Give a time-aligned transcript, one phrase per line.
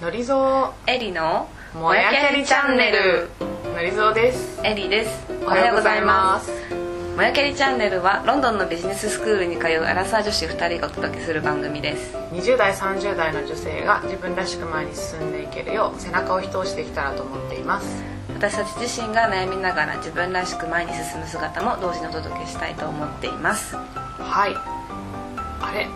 [0.00, 3.28] のりぞエリのうもやキャリチャンネル。
[3.74, 4.58] のりぞうです。
[4.64, 5.30] エリです。
[5.42, 6.50] おはようございます。
[7.14, 12.16] もやキャリチャンネルはロンドンのビジネススクールに通うアラサー女子2人がお届けする番組です。
[12.32, 18.02] 20代30代の女性が自分らしく前に進んでいけるよう背中を一押しできたらと思っています。
[18.32, 23.76] 私たち自身が悩みながら自分らしく前に進む姿も同時にお届けしたいと思っています。
[23.76, 24.56] はい。
[25.60, 25.88] あれ？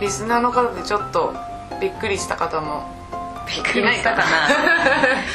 [0.00, 1.34] リスナーの方でちょっと
[1.80, 2.94] びっくりした方も
[3.46, 4.48] びっくりしたかな。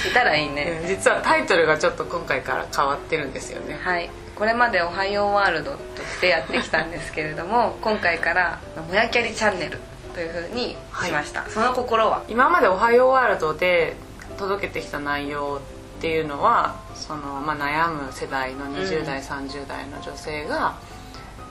[0.09, 0.79] いたらいいね。
[0.83, 3.79] うん実はタイトルがちょっと今回から変わってるんですよね。
[3.81, 4.09] はい。
[4.35, 8.59] これまで「おはようワールド」としてやってきたんですけれども今回から
[8.89, 9.79] 「もやキャリチャンネル」
[10.15, 12.23] というふうにしました、その心は？
[12.27, 13.95] 今まで「おはようワールド」で
[14.39, 15.61] 届けてきた内容
[15.99, 20.73] っていうのはその、まあ、悩む世代の20代、30代の女性が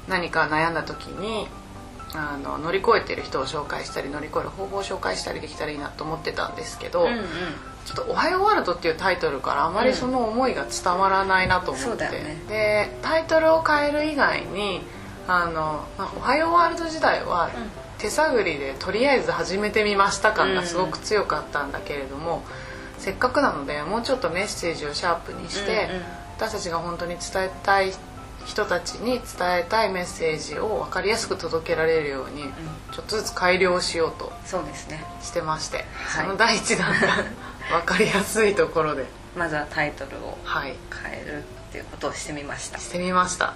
[0.09, 1.47] 何か悩んだ時に
[2.15, 7.25] あの乗り越えてる人を紹介したり乗り越える方法を紹介したりできたらいいなと思ってたんですけど、うんうん。
[7.87, 12.43] ちょっと「おはようワールド」っていうタイトルからあまりその思いが伝わらないなと思って、そうだよね。
[12.49, 14.85] でタイトルを変える以外に
[15.29, 17.51] 「あのまあ、おはようワールド」時代は
[17.99, 22.43] 手探りでとりあえず始めてみました感がすごく強かったんだけれども、
[22.99, 26.03] せっかくなのでもうちょっとメッセージをシャープにして、うんうん。
[26.37, 28.01] 私たちが本当に伝えたい人
[28.67, 29.23] たちに伝
[29.59, 32.45] えたいメッセージを分かりやすく届けられるように、
[32.93, 35.05] ちょっとずつ改良しようとそうですね。
[35.23, 36.25] してまして、はい。
[36.27, 37.25] その第一弾が
[37.81, 39.07] 分かりやすいところで。
[39.37, 40.75] まずはタイトルをはい。
[41.03, 42.79] 変えるっていうことをしてみました。
[42.79, 43.55] してみました。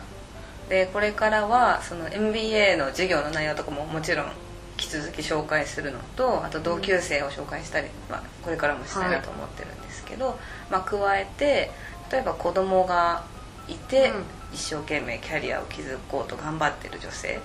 [0.69, 4.33] でこれからはその MBA の授業の内容とかももちろん引
[4.77, 10.39] き続き紹介するのとあと同級生を紹介したり、まあ、これからもしたいなと思ってるんですけど、
[10.71, 11.71] まあ、加えて
[12.11, 13.25] 例えば子供が
[13.69, 14.25] いて、うん
[14.55, 17.41] 一生懸命キャリアを築こうと頑張ってる女性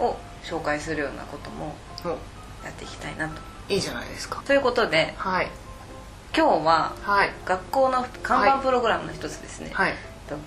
[0.00, 1.76] を紹介するようなことも
[2.64, 3.40] やっていきたいなと。
[3.68, 4.42] いいじゃないですか。
[4.46, 5.48] ということではい。
[6.34, 7.30] 今日ははい。
[7.44, 9.94] 学校の看板プログラムの一つですね、はい。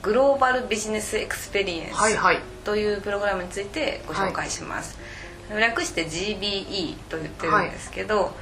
[0.01, 2.39] グローバルビジネスエクスペリエンスはいはい。
[2.65, 4.97] というプログラムについてご紹介します、
[5.49, 8.35] 略して GBE と言ってるんですけど、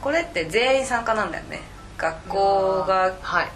[0.00, 1.60] これって全員参加なんだよね。
[1.98, 3.48] 学校がはい。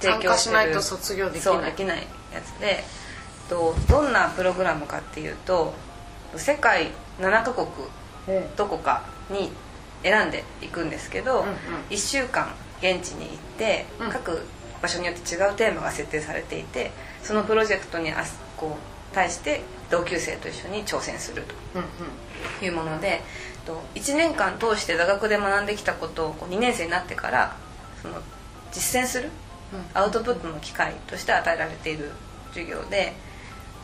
[0.00, 0.30] 提参供してる。
[0.30, 2.84] 加しないと卒業できないやつで
[3.48, 5.74] とどんなプログラムかっていうと
[6.36, 6.88] 世界
[7.20, 7.66] 7カ国
[8.56, 9.50] どこかに
[10.02, 11.54] 選んでいくんですけど、うんうん。
[11.90, 14.10] 1週間現地に行って、うん。
[14.10, 14.46] 各
[14.82, 16.90] 場所によって違うテーマが設定されていて
[17.22, 21.88] そのプロジェクトにあすこう対して同級生と一緒に挑戦するうんうん。
[22.58, 23.22] というもので
[23.64, 27.56] と1年間通して座学で学んできたことをこう2年生になってから
[28.02, 28.20] その
[28.72, 29.30] 実践する
[29.94, 32.10] アウトプットの機会として与えられている
[32.50, 33.14] 授業で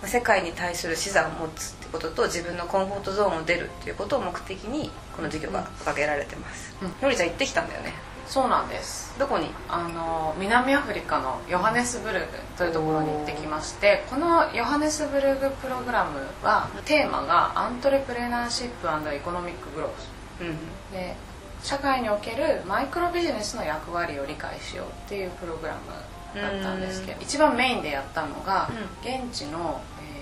[0.00, 6.92] まあ世界に対する視座を持つってことと自分のコンフォートゾーンを出るっていうことを目的にこの授業が掲げられてます、うん。
[7.02, 7.92] のりちゃん行ってきたんだよね。
[8.26, 9.19] そうなんです。
[9.19, 9.50] どこに？
[9.69, 12.26] あの南アフリカのヨハネスブルグ
[12.56, 20.08] というところに行ってきましてこのヨハネスブルグプログラムはテーマがアントレプレナーシップエコノミックグロース。
[20.42, 20.56] うん。
[20.92, 21.16] で
[21.62, 28.71] 社会におけるマイクロビジネスの役割を理解しようっていうプログラムだったんですけど一番メインでやったのが、
[29.03, 30.20] 現地の、えー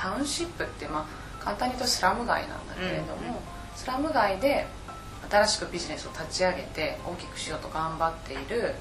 [0.00, 1.06] タウンシップって、ま
[1.40, 3.42] あ、簡単に言うとスラム街なんだけれども、
[3.76, 4.66] スラム街で
[5.30, 8.74] 新しくビジネスを立ち上げて大きくしようと頑張っている。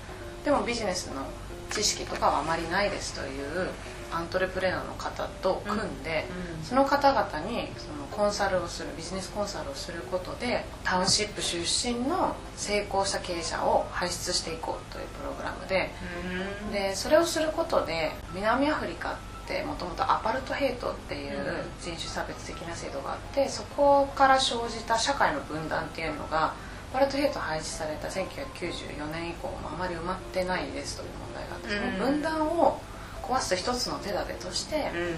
[0.46, 1.24] でもビジネスの
[1.69, 3.69] 知識とかはあまりないですという
[4.12, 6.25] アントレプレナーの方と組んで、
[6.62, 15.90] うんその方々にそのコンサルをするビジネスコンサルをすることでタウンシップ出身の成功した経営者を輩出していこうというプログラムで
[16.72, 19.16] でそれをすることで南アフリカっ
[19.48, 26.53] てもともとアパルトヘイトっていう人種差別的な制度があってそこから生じた社会の分断っていうのが
[26.92, 32.81] アパルトヘイト廃止された1994年以降もあまり埋まってないですという問題があってその分断を
[33.29, 35.17] 壊す一つの手立てとしてうんうん。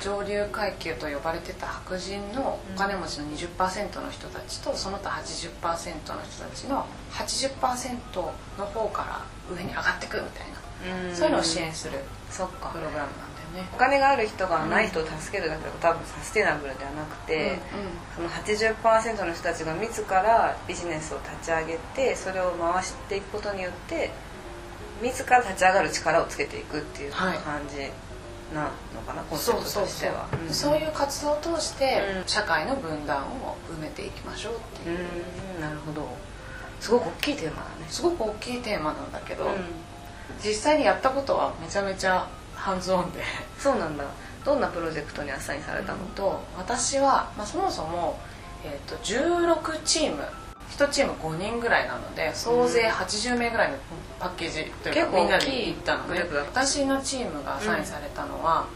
[0.00, 7.98] 上流階級と呼ばれてた白人のお金持ちの20%の人たちとその他80%の人たちの80%
[8.58, 9.02] の方か
[9.48, 10.46] ら上に上がってくみたい
[10.90, 11.14] な、うん。
[11.14, 12.00] そういうのを支援する
[12.30, 12.70] そっか。
[12.70, 13.06] プログラムなん
[13.54, 13.68] だよね。
[13.72, 17.58] お金がある人がない人を助けるだけだと多分サステナブルではなくて、
[18.16, 24.10] その80%の人たちが自らビジネスを立ち上げてそれを回していくことによって
[25.04, 27.38] 自ら立ち上がる力をつけていくっていう感はい。
[27.70, 27.90] じ
[28.54, 30.52] なのかな、コンセプトとしては、ん。
[30.52, 32.28] そういう活動を通してうん。
[32.28, 34.98] 社会の分断を埋めていきましょうっていう、
[35.56, 36.08] うんなるほど。
[36.80, 37.86] すごく大きいテーマだね。
[37.88, 39.52] すごく大きいテーマなんだけど、うん。
[40.42, 43.22] 実際にやったことはめちゃめちゃハンズオンで。
[43.58, 44.04] そうなんだ。
[44.44, 48.18] どんなプロジェクトにアサインされたの、と私は、まあ、そもそも、
[48.62, 50.22] えー、と16チーム
[50.76, 53.78] 1チーム5人ぐらいなので総勢80名ぐらいの
[54.18, 56.08] パッケージという結構かみんなで行ったのね。
[56.08, 58.66] グループだ私のチームがアサインされたのは、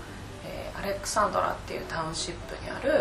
[0.45, 2.93] えーアレクサンドラっていうタウンシップにある、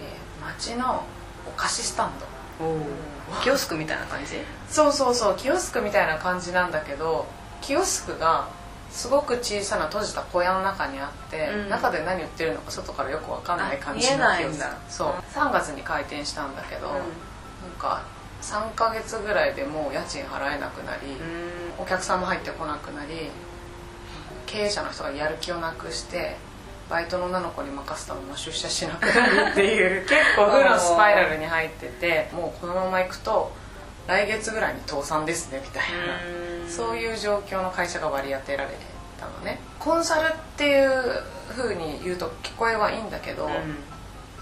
[0.00, 1.04] えー町の
[1.46, 2.26] お菓子スタンド。
[2.64, 4.36] おキオスクみたいな感じ？
[4.68, 7.26] そうそうそうキオスクみたいな感じなんだけど
[7.60, 8.48] キオスクが
[8.90, 11.68] すごく小さな閉じた小屋の中にあって、うん。
[11.68, 14.24] 中で何売ってるのか外からよく分かんない感じの
[14.88, 15.08] そう。
[15.32, 17.00] 3月に開店したんだけど、なん
[17.78, 18.02] か
[18.44, 21.82] 3ヶ月ぐらいでもう家賃払えなくなり、うん。
[21.82, 23.30] お客さんも入ってこなくなり
[24.46, 26.36] 経営者の人がやる気をなくして
[26.88, 33.50] バイトの女の子に任せたまま出社しなくなる っていう結構負のスパイラルに入っててもうこのままいくと
[34.06, 36.70] 来月ぐらいに倒産ですねみたいな。
[36.70, 38.70] そういう状況の会社が割り当てられ
[39.18, 39.60] たのね。
[39.78, 41.22] コンサルっていう
[41.56, 43.48] 風に言うと聞こえはいいんだけど、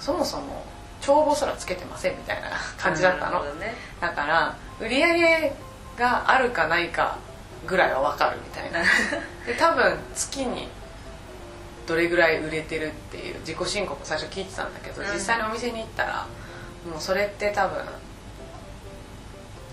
[0.01, 0.65] そもそも
[1.03, 3.75] 帳簿すらつけてませんみたいな感じだったの、ね。
[4.01, 5.53] だから売り上げ
[5.99, 7.19] があるかないか
[7.67, 8.81] ぐらいは分かるみたいな。
[9.45, 10.69] で多分月に
[11.87, 15.13] どれぐらい売れてるっていう自己申告を最初聞いてたんだけど、うん。
[15.13, 16.27] 実際にお店に行ったら
[16.89, 17.85] もうそれって多分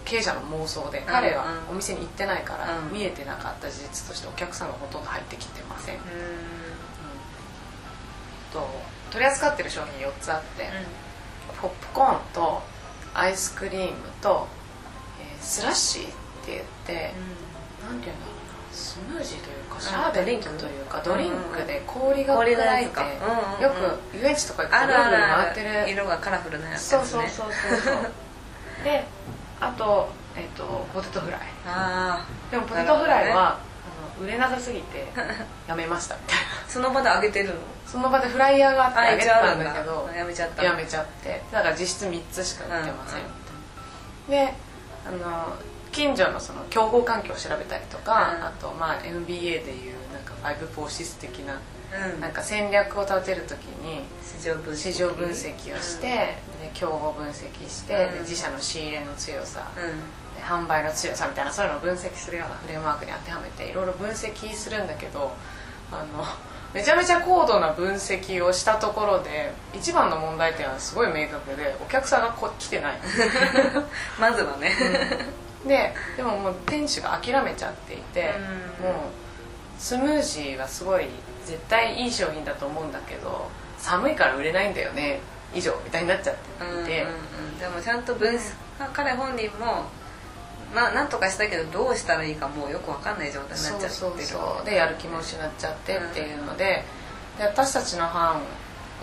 [0.05, 2.91] 経営者の妄想で彼はお店に行ってないからうん。
[2.91, 6.01] 見えてなかった事実としてお客さんがほとんど入ってきてません、うん。
[8.51, 8.67] と
[9.11, 10.69] 取り扱ってる商品4つあって、
[11.61, 12.61] ポップコーンと
[13.13, 14.47] アイスクリームと、
[15.21, 16.05] えースラッシーっ
[16.45, 16.93] て言って、
[17.85, 23.61] なんていうんだろうなスムージーというかシャーベットというかドリンクで氷が砕いてうんうんうん。
[23.61, 23.69] よ
[24.11, 25.73] く遊園地とか行くとぐるぐる回あってる。
[25.85, 26.99] る色がカラフルなやつね。
[26.99, 28.11] そうそうそうそう
[28.83, 29.05] で
[29.59, 31.41] あと,、えっとポテトフライ。
[31.67, 33.57] あでもポテトフライは、あ
[34.19, 35.07] の売れなさすぎて
[35.67, 36.43] やめましたみたいな。
[36.43, 37.55] あその場であげてるの？
[37.85, 40.63] その場でフライヤーがあってあげてたんだけあどやめちゃった。
[40.63, 41.41] やめちゃって。
[41.51, 43.21] だから実質3つしか売ってません、
[44.29, 44.53] で
[45.05, 45.57] あの
[45.91, 48.45] 近所のその競合環境を調べたりとか、うん。
[48.45, 51.59] あとまあ MBA でいうなんか5フォーシス的な
[52.13, 52.21] うん。
[52.21, 54.77] なんか戦略を立てる時に市場分析。
[54.77, 58.13] 市場分析をして、で競合分析して、うん。
[58.13, 59.67] で自社の仕入れの強さ、
[60.39, 65.31] 販売の強さみたいなそういうのを分析するようなフレームワークに当てはめていろいろ分析するんだけど
[65.91, 66.23] あの
[66.73, 72.99] めちゃめちゃ高度な分析をしたところで一番の問題点はすごい明確でお客さんがこ来てない。
[74.19, 74.71] まずはね。
[75.65, 78.33] ででももう店主が諦めちゃっていて、
[78.79, 78.85] うん。
[78.85, 78.93] もう
[79.79, 81.07] スムージーはすごい
[81.45, 85.21] 絶対いい商品だと思うんだけど寒いから売れないんだよね
[85.53, 87.17] 以上みたいになっちゃっていて、うんうんう
[87.55, 87.59] ん。
[87.59, 88.53] でもちゃんと分析
[88.93, 89.85] 彼本人も
[90.73, 96.83] まあなんとかしたけどどうしたらいいかもうよくわかんない状態になっちゃってるそうそうでやる気も失っちゃってっていうので,、
[97.37, 98.41] で私たちの班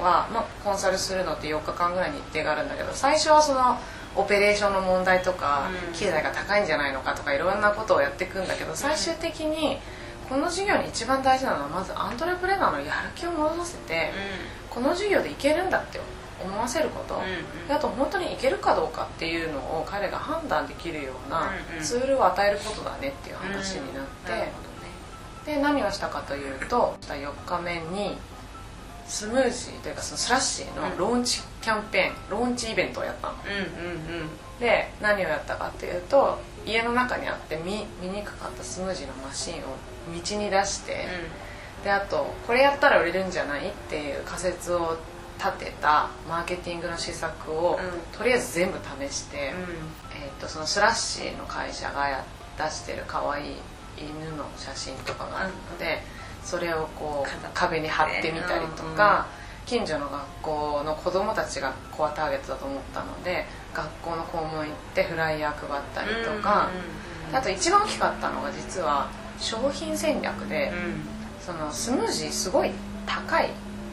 [0.00, 3.78] は、まあ、コンサルするのって4日間ぐらい日程があるんだけど最初はその
[4.14, 5.92] オペレーションの問題とか、うん。
[5.92, 9.78] 経済が高いんじゃないのかとかいろんなことをやっていくんだけど最終的に
[10.28, 14.10] この授業に一番大事なのはまずアントレプレナーのやる気を戻させて、
[14.70, 16.00] この授業でいけるんだって
[16.44, 17.68] 思わせること、うんうん。
[17.68, 21.82] であと本当にいけるかどうかっていうのを彼が判断できるようなうんうん。
[21.82, 24.66] ツールを与えることだねっていう話になって、なるほ
[25.46, 28.18] で何をしたかというと4日目に
[29.06, 33.34] スムージーというかそのスラッシーのローンチキャンペーンローンチイベントをやったの。
[33.34, 34.28] うんうんうん。
[34.58, 39.58] で何をやったかっていうと家の中にあって見見にくかったスムージーのマシンを
[40.12, 41.06] 道に出して、
[41.84, 44.96] であとこれやったら売れるんじゃないっていう仮説を
[45.38, 48.18] 立てたマーケティングの施策を、うん。
[48.18, 48.78] とりあえず全部
[49.08, 49.42] 試して、うん。
[50.20, 52.24] えー、とそのスラッシーの会社がや
[52.58, 53.56] 出してる可愛い
[53.98, 56.02] 犬の写真とかがあるので、
[56.44, 59.26] それをこう壁に貼ってみたりとか、
[59.66, 66.70] 近所の学校の子供たちがコアターゲットだと思ったので学校の校門行ってフライヤー配ったりとか、
[67.32, 70.72] あと一番大きかったのが実は商品戦略で、
[71.44, 72.70] そのスムージーすごい
[73.06, 73.50] 高い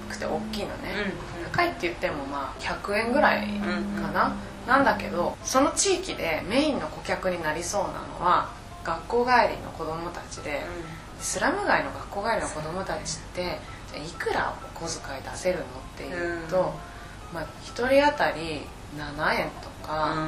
[0.09, 1.13] くて大きいのね、
[1.53, 3.48] 高いって言ってもまあ100円ぐらい
[4.01, 4.36] かな、
[4.67, 8.50] なんだけどその地域でメインの顧客になりそうなのは
[8.83, 10.62] 学校帰りの子供たちで、
[11.19, 13.60] スラム街の学校帰りの子供たちって
[13.93, 16.63] じゃあいくらお小遣い出せるのっていうと、うん。
[17.33, 18.62] まあ、1人当たり
[18.98, 20.27] 7円とか、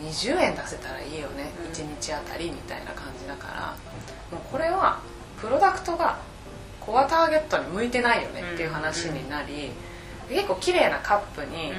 [0.00, 1.70] 20円出せたらいいよね、うん。
[1.70, 3.76] 1日あたりみたいな感じだから
[4.30, 5.00] もうこれは
[5.40, 6.18] プロダクトが
[6.80, 9.72] コアターゲットに向いてないよねっていう話になり、
[10.28, 11.72] 結構綺麗なカップに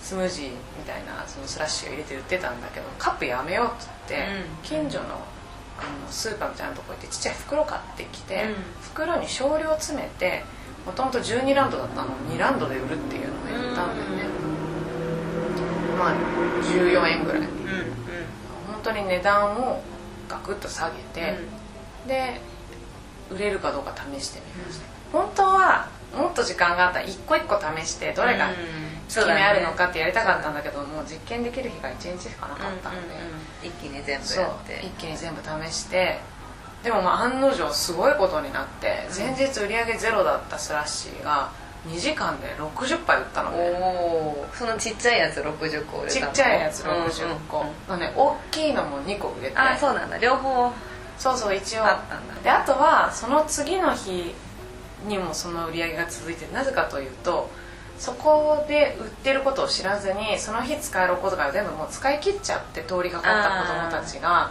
[0.00, 3.68] スムージーみたいなそのスラッシュを入れて売ってたんだけどカップやめようっ
[4.06, 4.32] て言って、
[4.74, 4.88] うん。
[4.88, 5.06] 近所の
[5.78, 8.54] あのスーパーみたいなとこ行ってちっちゃい袋買ってきて、うん。
[8.82, 10.44] 袋に少量詰めて
[10.84, 14.24] もともと12ランドだったのを2ランドで売るっていうのをやったんだよね、
[15.98, 16.14] まあ
[16.62, 17.42] 14円ぐらい。
[18.66, 19.82] 本当に値段を
[20.28, 21.38] ガクッと下げて、
[22.06, 22.40] で
[23.30, 28.54] 売れるかどうか試してみました、本当はもっと時間があったら一個一個試してどれが効
[29.22, 33.14] き目あるのかってやりたかったんだけどもう実験できる日が1日しかなかったので、
[33.62, 34.86] 一気に全部やって。
[34.86, 36.18] 一気に全部試して。
[36.82, 41.50] でもまあ案の定すごいことになって前日売り上げゼロだったスラッシーが
[41.86, 44.46] 2時間で60杯売ったのおね。
[44.52, 49.58] おそのちっちゃいやつ60個売れたちのっちゃいやつ60個、のね大きいのも2個売れて。
[49.58, 50.72] あそうなんだ両方
[51.18, 54.34] そうそう一応あったんだであとはその次の日
[55.06, 57.50] にもその売り上げが続いてなぜかというと
[57.98, 64.50] そこで売ってることを知らずにその日使えることが全部もう使い切っちゃって通りかかった子供たちが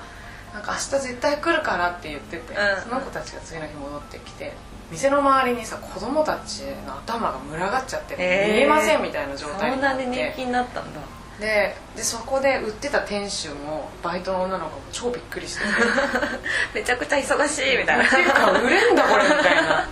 [0.53, 2.81] なんか明日絶対来るからって言ってて、うん。
[2.81, 4.53] その子たちが次の日戻ってきて
[4.91, 10.05] 店の周りにさ子供たちの頭が群がっちゃって見えませんみたいな状態そんなになって。
[10.05, 10.99] に人気になったんだ。
[11.39, 15.67] ででそこで売ってた店主もバイトの女の子も超びっくりしてて。
[16.79, 18.05] めちゃくちゃ忙しいみたいな。
[18.05, 19.87] っていうか売れんだこれみたいな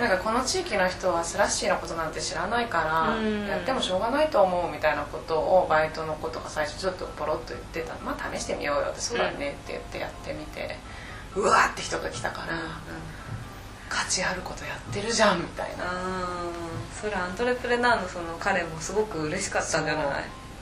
[0.00, 3.46] なんかこの地域の人はスラッシーのことなんて知らないからうん。
[3.46, 7.94] やってもしょうがないと思うみたいなことをバイトの子とか最初ちょっとポロッと言ってた。
[8.04, 10.76] まあ試してみようよってそうだねって言ってやってみて。
[11.36, 12.58] うわーって人が来たから
[13.88, 15.84] 価値あることやってるじゃんみたいな。
[17.00, 20.06] それアントレプレナーのその彼もすごく嬉しかったんじゃない？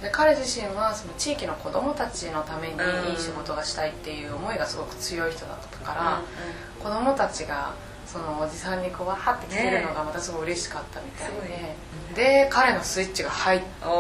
[0.03, 3.13] で彼自身はその地域の子供たちのためにうん。
[3.13, 6.85] いい仕事がしたいっていう思いがすごく強い人だったから、うん。
[6.85, 7.73] 子供たちが
[8.17, 11.31] そのおじさんにこうわはって来てるのがまたすごい嬉しかったみたい
[12.15, 13.91] で、で彼のスイッチが入った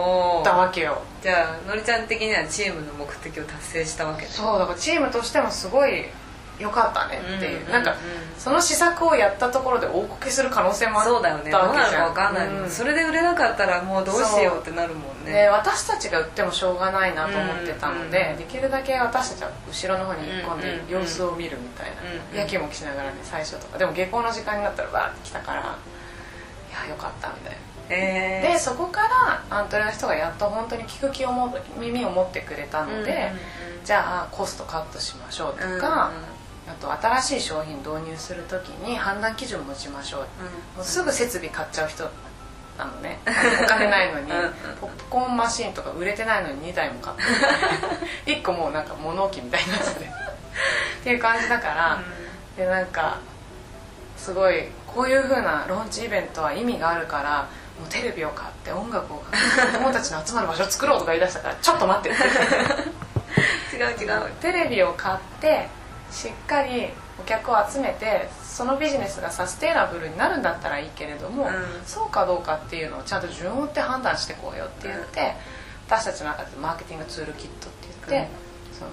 [0.56, 1.02] わけよ。
[1.23, 4.28] じゃあのりちゃん的にはチームの目的を達成したわけね。
[4.28, 6.06] そうだからチームとしてもすごい
[6.58, 7.96] 良かったねっていう、うんなんかうん。
[8.38, 11.50] その施策をやったところで大こけする可能性もあったそうだよね。
[11.50, 12.46] どうなるか分かんない。
[12.48, 12.70] うん。
[12.70, 23.78] それで売れなかったらもうどうしようってなるもんでね私たちが売ってもしょうがないなと思ってたので、うんできるだけ私たちは後ろの方に行き込んでうん様子を見るみたいうんな、やきもきしながらね最初とか。
[23.78, 25.64] でも下校の時間になったらバーって来たからい
[26.84, 27.58] やよかったみたいな。
[27.88, 33.38] えでそこからアントレの人がやっと本当に聞く気をも耳を持ってくれたので、うんうんうん
[33.86, 36.10] じゃあコストカットしましょうとか、
[36.68, 40.20] あと新しい商品導入する時に判断基準持ちましょう、
[40.76, 42.04] もうすぐ設備買っちゃう人
[42.76, 43.18] なのね。
[43.62, 44.30] お金ないのに。
[44.30, 44.38] うん。
[44.38, 47.23] うんポップコーンマシンとか売れてないのに2台も買って。
[48.32, 50.08] 1個もうなんか物置みたいなやつでっ
[51.02, 51.11] て。
[51.11, 51.99] いう感じだから、
[52.56, 53.18] でなんか
[54.16, 57.46] すごいこういう風なローンチイベントは意味があるから
[57.78, 63.76] もうテレビを買って音楽を買って子供たちの集まる場所を作ろうとか言い出したからちょっと待ってって。
[63.76, 64.30] 違う違う。
[64.40, 65.68] テレビを買って
[66.10, 66.88] しっかり
[67.20, 71.50] お客を集めてそのビジネスがサステイナブルになるんだったらいいけれども、うん。
[71.84, 75.34] そうかどうかっていうのをちゃんと順を追って判断してこうよって言って、
[75.86, 78.28] 私たちの中でマーケティングツールキットって言って、
[78.72, 78.90] その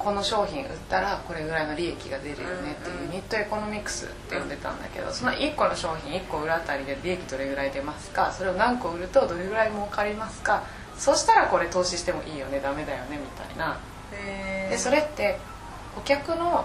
[0.00, 10.62] この商品売ったらこれぐらいの利益が出るよねっていう、うんニットエコノミクスって呼んでたんだけどその1個の商品1個売るあたりで利益どれぐらい出ますかそれを何個売るとどれぐらい儲かりますか
[10.96, 13.78] そしたらこれ投資してもいいよねダメだよねみたいな。
[14.12, 15.38] へーでそれって
[15.94, 16.64] 顧客の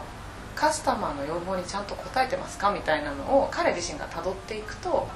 [0.56, 2.72] カスタマーの要望にちゃんと応えてますか？
[2.72, 5.08] みたいなのを彼自身が辿っていくと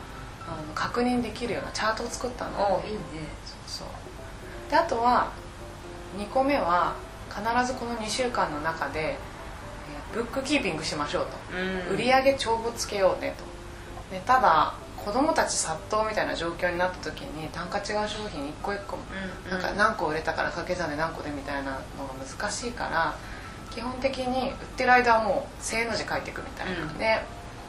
[0.45, 2.81] あの確認できるようなチャートを作ったの。
[2.83, 2.99] おいいね。
[3.67, 3.87] そう
[4.69, 5.31] であとは
[6.17, 6.95] 2個目は
[7.29, 11.95] 必ずこの2週間の中でえーブックキーピングしましょうと、うん。
[11.95, 13.45] 売上帳簿つけようねと。
[14.13, 14.73] でただ
[15.09, 23.17] 子供たち殺到みたいな状況になった時に単価違う商品一個一個うんなんか何個売れたから掛け算で何個でみたいなのが難しいから
[23.71, 26.97] 基本的に売ってる間はもう正の字書いていくみたいな、うん。
[26.99, 27.21] で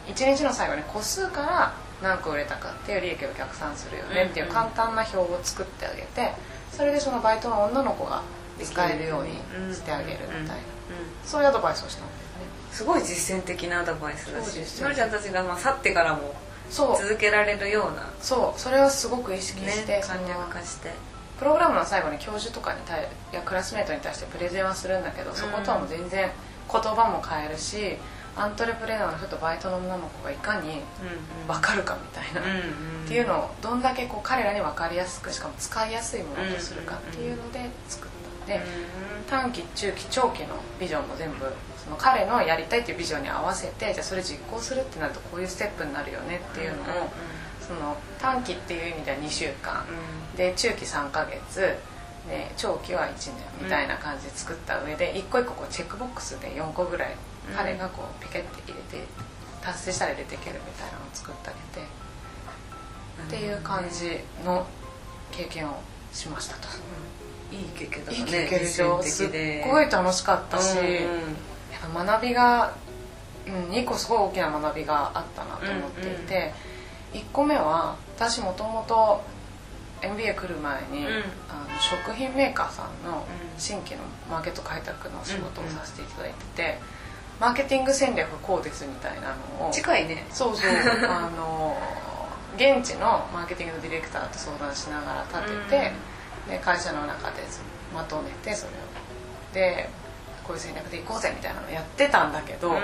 [0.08, 6.32] 1日の最後に個数から何個売れたかっていう利益を逆算するよねっていう簡単な表を作ってあげて
[6.70, 8.22] それでそのバイトの女の子が
[8.62, 10.54] 使えるようにしてあげるみたいな。
[11.24, 12.20] そういうアドバイスをしたんだよね。
[12.72, 16.34] すごい実践的なアドバイスだしのりちゃんたちがまあ去ってからも
[16.70, 18.10] 続けられるような。
[18.20, 18.60] そう。
[18.60, 20.90] それはすごく意識して、ね簡略化して。
[21.40, 26.28] プログラムの最後に教授とかに対やクラスメートに対してプレゼンはするんだけどそことはもう全然
[26.70, 27.96] 言葉も変えるし
[28.36, 30.82] アントレプレーナーの人とバイトの女の子がいかに
[31.48, 33.04] 分かるかみたいな、うんうん。
[33.06, 38.60] っていうのをどんだけこう彼らに分かりやすくしかも使いやすいものとするかっていうので作ったで
[39.28, 41.36] 短期中期長期のビジョンも全部
[41.84, 46.84] その彼のやりたいっていうビジョンに合わせてじゃあそれ実行するってなるとこういうステップになるよねっていうのを、
[47.60, 49.86] その短期っていう意味では2週間、
[50.36, 51.76] で中期3ヶ月。
[52.28, 57.16] で長期は1年みたいな感じで作った上で一個一個こうチェックボックスで4個ぐらい
[57.48, 57.56] うん。
[57.56, 59.06] 彼がこうピケって入れて
[59.62, 61.52] 達成したら入れていけるみたいなのを作ってあ
[63.30, 64.66] げてっていう感じの
[65.32, 65.80] 経験を
[66.12, 66.68] しましたと、
[67.52, 68.68] うん、いい経験だったねいい経験
[69.02, 69.28] すっ
[69.70, 70.98] ごい楽しかったし、うんうん、や
[71.86, 72.74] っぱ学びが、
[73.46, 76.52] うん、2個すごい大きな学びがあったなと思っていて、
[77.14, 79.22] うんうん、1個目は私もともと
[80.02, 81.12] MBA 来る前に、うん、
[81.48, 83.24] あの食品メーカーさんの
[83.58, 83.98] 新規の
[84.30, 86.78] マーケット開拓の仕事をさせていただいてて、
[87.38, 90.26] マーケティング戦略こうですみたいなのを近いね。
[90.30, 90.70] そうそう
[91.08, 91.76] あの
[92.56, 95.92] 現地のマーケティングのディレクターと相談しながら立てて、
[96.48, 97.42] で会社の中で
[97.94, 98.74] まとめてそれを。
[99.54, 99.88] で
[100.44, 102.74] こういう戦略でいこうぜみたいなのやってたんだけど、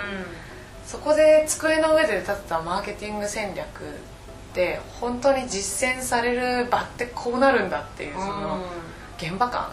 [0.85, 8.65] そこで机の上で立てたマーケティング戦略って本当に実践される場ってこうなるんだっていうその
[9.19, 9.71] 現場感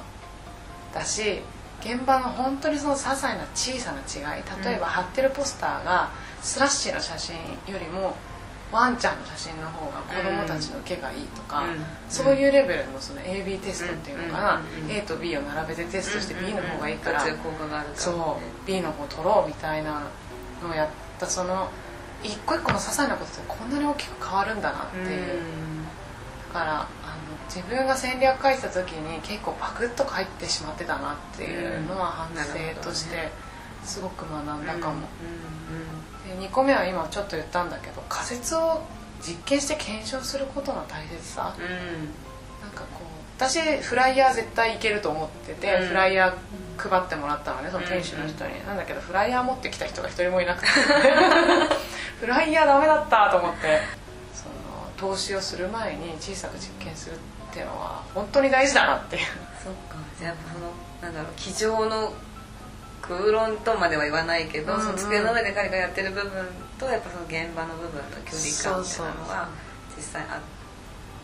[0.94, 1.42] だし
[1.82, 7.36] 現場の本当にその些細な小さな違い例えば貼ってるポスターがスラッシーの写真
[7.68, 8.16] よりも
[8.74, 11.64] ワンちゃんの写真の方が子供たちの受けがいいとか、
[12.10, 17.20] そういうレベルのその AB テストっていうのかな、A と B を並べてテストして B の方がいいから、
[17.96, 20.02] そう B の方取ろうみたいな
[20.64, 20.90] のをやっ
[21.20, 21.70] たその
[22.24, 25.42] 一個一個の些細なことってこんなに大きく変わるんだなっていう、
[26.54, 26.88] だからあの
[27.48, 33.30] 自分が戦略書いてた時に結構パクッと書いてしまってたなっていうのは反省として
[33.84, 35.08] すごく学んだかも、
[36.28, 38.82] で2個目は今ちょっと言ったんだけど仮説を
[39.22, 41.66] 実験して検証することの大切さ、うん、
[42.62, 43.04] なんかこう
[43.38, 50.68] 私フライヤー絶対いけると思ってて、うん、フライヤー配ってもらったのねその店主の人に、うん、なんだけどフライヤー持ってきた人が一人もいなくて。
[52.20, 53.82] フライヤーダメだったと思って。
[54.34, 57.18] その投資をする前に小さく実験するっ
[57.54, 59.26] ていうのは本当に大事だなっていう。
[59.62, 59.98] そっか。
[60.18, 60.72] じゃあの
[61.02, 62.14] なんだろう机上の
[63.04, 66.32] 空論とまでは言わないけど、うんうん、その机の上で彼がやってる部分
[66.80, 69.50] とやっぱその現場の部分の距離感みたいなのが
[69.96, 70.40] 実際あっ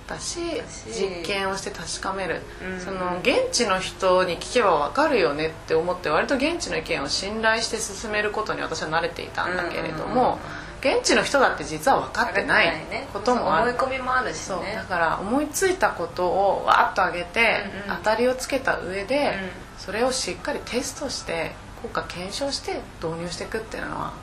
[0.07, 0.39] たし
[0.87, 10.39] 実験をして確かめる、うん、その現地の人に聞けば分かるよねって思って割と現地の意見を信頼して進めることに私は慣れていたんだけれども、
[10.81, 12.73] 現地の人だって実は分かってない
[13.13, 19.33] こともある、ね、思い込みもあるし、ね、だから思いついたことをわっと上げて、うんうん、当たりをつけた上で、うん、
[19.77, 24.13] それをしっかりテストして効果検証して導入していくっていうのは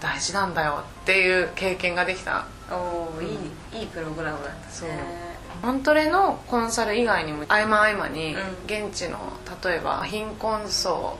[0.00, 2.46] 大事なんだよっていう経験ができた。
[2.70, 3.28] おお、うん、い
[3.74, 4.62] いいいプログラムだったね。
[4.70, 4.88] そう。
[5.62, 8.34] モントレのコンサル以外にも合間合間に
[8.66, 9.18] 現地の
[9.62, 11.16] 例えば貧困層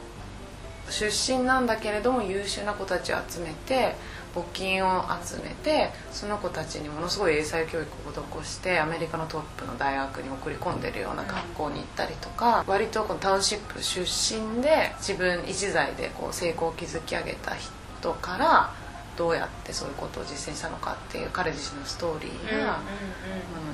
[0.91, 3.95] 出身なんだけれども優秀な子たちを集めて
[4.35, 18.82] 募金を集めてその子たちにものすごい英才教育を施してアメリカのトップの大学に送り込んでるような学校に行ったりとか、割とこのタウンシップ出身で自分一材でこう成功を築き上げた人から
[19.16, 22.81] どうやってそういうことを実践したのかっていう彼自身のストーリーや、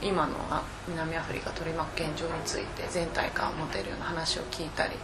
[0.02, 0.34] うん、今の
[0.88, 4.94] 南アフリカ取り巻く現状について全体感を持てるような話を聞いたり、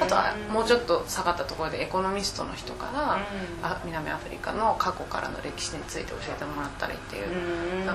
[0.00, 3.18] あとはもうちょっと下がったところでエコノミストの人から、
[3.62, 7.26] あ南アフリカの過去からの歴史について教えてもらったりっていう、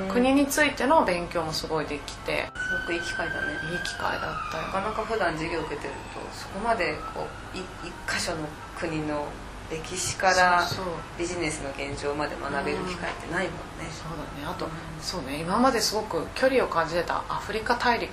[0.10, 3.54] 国についての勉強もすごいできてすごくいい機会だね。
[3.72, 4.64] いい機会だったよ。
[4.64, 7.64] なかなか普段授業を受けてるとそこまでこう一
[8.08, 8.48] 箇所の
[8.80, 9.26] 国の
[9.72, 10.68] 歴史から
[11.18, 14.46] ビジネスの現状まで学べる機会ってないもんね、そうだね。
[14.46, 15.40] あと、うん、そうね。
[15.40, 18.10] 今まですごく距離を感じてたアフリカ大陸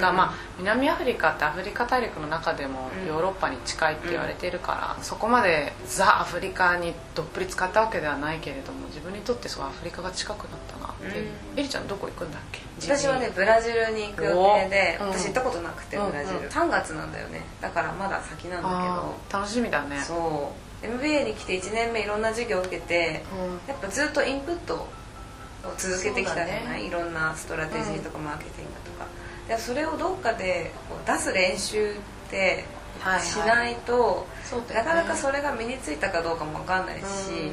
[0.00, 11.18] が、まあ、南アフリカってアフリカ大陸の中でもヨーロッパに近いって言われているから、うん、そこまでザ・アフリカにどっぷり使ったわけではないけれども自分にとってそうアフリカが近くなったなって。
[11.18, 12.60] いう、うん、エリちゃんどこ行くんだっけ？
[12.80, 17.42] 私はねブラジルに行く予定で、私行ったことなくてブラジル、うんうん、3月なんだよね。
[17.60, 18.74] だからまだ先なんだけ
[19.36, 19.38] ど。
[19.40, 20.00] 楽しみだね。
[20.00, 24.88] そう MBA に来て1年目いろんな授業を受けて、うん、やっぱずっとインプットを
[25.76, 29.06] 続けてきたじゃない、ね、いろんなストラテジーとかマーケティングとか、
[29.48, 30.72] でそれをどっかで
[31.06, 31.96] 出す練習っ
[32.30, 32.64] て
[33.22, 37.52] しないと、はいはい、なかなかそれが身についたかどうかも分かんないし、うん、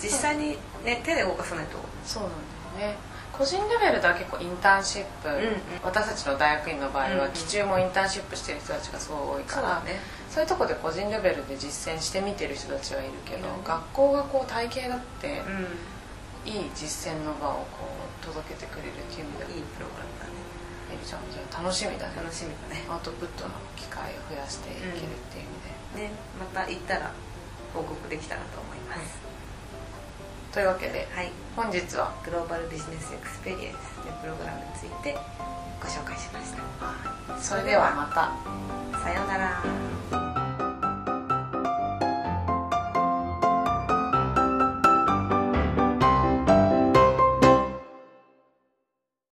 [0.00, 1.78] 実際に、ね、手で動かさないと。
[2.04, 2.32] そうなん
[2.78, 2.96] だよね。
[3.32, 5.42] 個人レベルでは結構インターンシップ、うんうん、
[5.84, 10.00] 私たちの大学院の場合は、期中もインターンシップしてる人たちがすごい多いから、ね、
[10.36, 15.40] そういうとこで個人レベルで実践して見てる人たちはいるけど、うん、学校がこう体系だって、
[16.44, 20.36] いい実践の場をこう届けてくれるっていう意味でいいプログラムだね。
[20.92, 22.20] エリちゃんじゃ楽しみだね。
[22.20, 22.84] 楽しみだね。
[22.84, 25.48] アウトプットの機会を増やしていけるっていう
[25.96, 27.16] 意味で、ねまた行ったら
[27.72, 29.16] 報告できたらと思います、
[30.52, 32.12] というわけで、はい、本日は？
[32.28, 35.16] グローバルビジネスエクスペリエンスというプログラムについて
[35.80, 36.60] ご紹介しました、
[37.40, 38.36] それではまた。
[39.00, 40.25] さようなら